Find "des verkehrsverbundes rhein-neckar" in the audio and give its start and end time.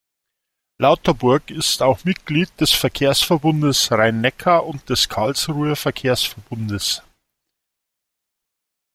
2.59-4.65